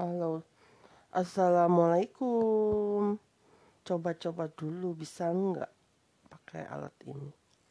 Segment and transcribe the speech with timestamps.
[0.00, 0.48] Halo,
[1.12, 3.20] assalamualaikum.
[3.84, 5.68] Coba-coba dulu bisa nggak
[6.24, 7.28] pakai alat ini?